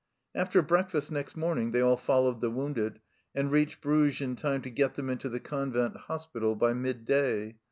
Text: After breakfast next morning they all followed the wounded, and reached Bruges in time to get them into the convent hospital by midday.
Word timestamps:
After 0.33 0.63
breakfast 0.63 1.11
next 1.11 1.37
morning 1.37 1.73
they 1.73 1.79
all 1.81 1.95
followed 1.95 2.41
the 2.41 2.49
wounded, 2.49 2.99
and 3.35 3.51
reached 3.51 3.81
Bruges 3.81 4.19
in 4.19 4.35
time 4.35 4.63
to 4.63 4.71
get 4.71 4.95
them 4.95 5.11
into 5.11 5.29
the 5.29 5.39
convent 5.39 5.95
hospital 5.95 6.55
by 6.55 6.73
midday. 6.73 7.55